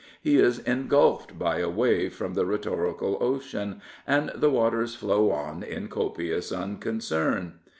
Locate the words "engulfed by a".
0.57-1.69